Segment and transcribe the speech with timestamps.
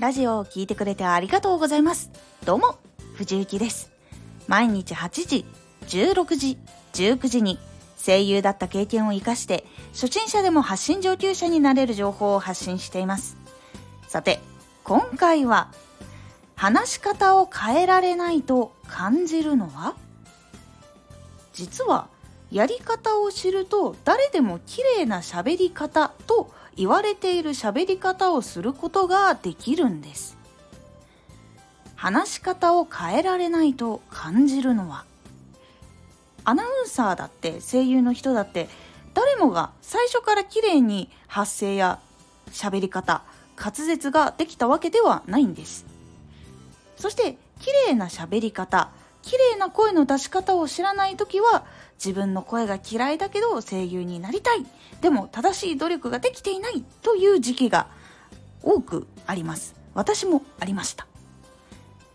[0.00, 2.10] ラジオを聴いてくれてありがとうございます。
[2.46, 2.78] どうも、
[3.16, 3.92] 藤幸です。
[4.48, 5.44] 毎日8時、
[5.88, 6.58] 16時、
[6.94, 7.58] 19時に
[8.02, 13.36] 声優だった経験を活かして、初心者でも発信上級者になれる情報を発信しています。
[14.08, 14.40] さて、
[14.84, 15.70] 今回は、
[16.56, 19.96] 話し方を変えられないと感じるのは？
[21.52, 22.08] 実は、
[22.50, 30.36] やり方を知ると誰でも綺麗な喋り方と言われている喋り方をすることができるんです。
[31.94, 35.04] 話し方を変えられないと感じるのは。
[36.44, 38.68] アナウンサーだって声優の人だって
[39.12, 42.00] 誰もが最初から綺麗に発声や
[42.50, 43.22] 喋り方
[43.56, 45.84] 滑舌ができたわけではないんです。
[46.96, 48.90] そして綺麗な喋り方
[49.30, 51.64] 綺麗な声の出し方を知らない時は
[52.04, 54.66] 自分の声が嫌いだけど声優になりたい。
[55.02, 57.86] でも正しい努力ができていないという時期が
[58.60, 59.76] 多くあります。
[59.94, 61.06] 私もありました。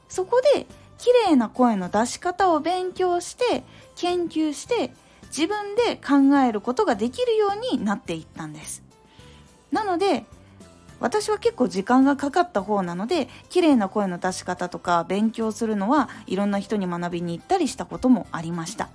[0.10, 0.66] そこで
[0.98, 3.64] 綺麗な声の出し方を勉強して
[3.96, 4.94] 研究して
[5.28, 8.84] 自分で考えることができるようになっていったんです。
[9.72, 10.26] なので
[11.00, 18.90] 私は結構時間がかかった方なので綺麗な声の出し方とか勉強するのはいろんな人に学びに行ったりしたこともありました。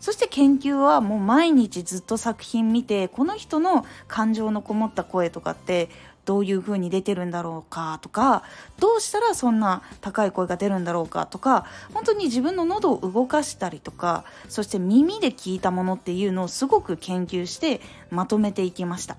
[0.00, 5.88] そして研究はもう毎日ずっと作品見てこの人の感情のこもった声とかって
[6.26, 8.42] どういう風に出てるんだろうかとか
[8.78, 19.16] どうしたらそんな高い声が出るんだろうかとか本当に自分の喉を動かしたりとかそして耳で聞いたものっていうのをすごく研究してまとめていきました。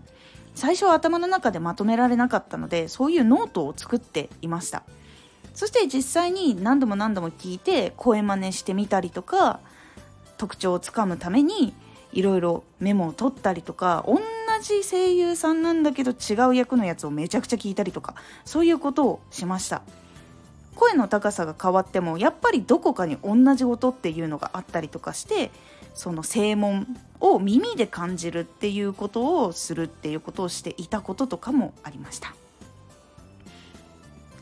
[0.55, 4.83] 最初は頭の中でまとめられなかったのでそういうノートを作っていました。
[5.53, 9.59] そして実際に何度も何度も聞いて声真似してみたりとか
[10.37, 11.73] 特徴をつかむために
[12.11, 14.19] いろいろメモを取ったりとか同
[14.61, 19.81] じ声優さんなんだけど違う役のやつをめちゃくちゃ聞いたりとかそういうことをしました。
[20.75, 25.51] 声の高さが変わってもやっぱりどこかに同じ音っていうのがあったりとかして
[25.95, 26.85] その声紋
[27.19, 32.35] を耳で感じるっていうことをするっていうことをしていたこととかもありました。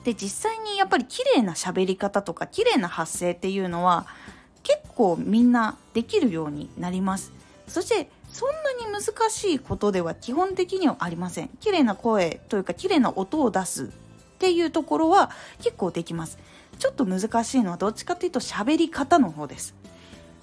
[0.03, 4.05] で実際にやっぱり綺麗な喋り方とか綺麗な発声っていうのは
[4.61, 7.31] 結構みんなできるようになります。
[7.67, 11.49] そしてそんなに難しいことでは基本的にはありません。
[11.61, 13.87] 綺麗な声というか綺麗な音を出すっ
[14.39, 15.29] ていうところは
[15.61, 16.37] 結構できます。
[16.79, 19.75] ちょっと難しいのはどっちかっていうと喋り方の方です。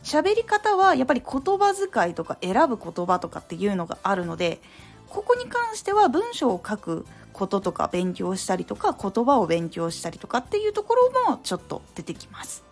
[0.03, 4.61] 喋り方はやっぱり言葉遣いとか選ぶ言葉とかっていうのがあるので
[5.09, 12.65] ここに関しては文章を書くこととか勉強したりとか言葉を勉強したりとかっていうところもちょっと出てきます。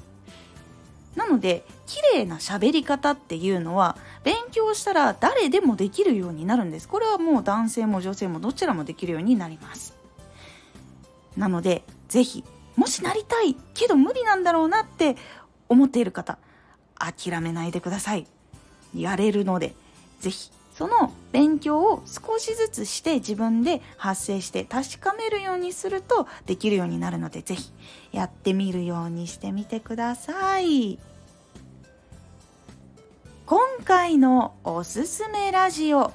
[1.17, 6.89] なので綺麗な喋り方っていうのは勉強したら誰でもできるようになるんです。
[6.89, 9.97] これはもう男性も女性もどちらもできるようになります。
[11.37, 12.45] なので是非
[12.77, 15.17] もしなりたいけど無理なんだろうなって
[15.69, 16.39] 思っている方
[16.99, 18.27] 諦めないでください。
[18.95, 19.75] やれるので
[20.21, 27.73] 是非その勉強を少しずつして自分で発声して確かめるようにするとできるようになるので是非
[28.13, 30.99] やってみるようにしてみてください。
[33.45, 36.13] 今回のおすすめラジオ。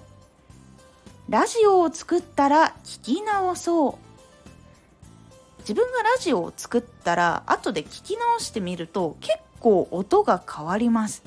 [1.29, 3.95] ラジオを作ったら聞き直そう。
[5.59, 11.23] 自分がラジオを作ったら後で聞き直してみると結構音が変わります。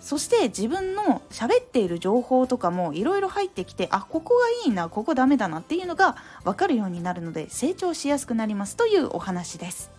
[0.00, 9.90] そして自分の喋っている情報とかもいろいろ入ってきてあここがいいなここダメだなっていうのが分かるようになるので成長しやすくなりますというお話です。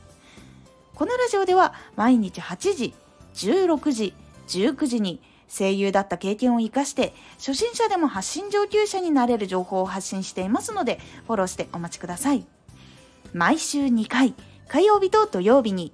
[0.95, 2.93] このラジオでは毎日8時
[3.35, 4.13] 16時
[4.47, 12.45] 19時に声優だった経験を生かして初心者でも発信上級者になれる情報を発信していますのでフォローしてお待ちください。
[13.33, 14.33] 毎週2回
[14.67, 15.93] 火曜日と土曜日に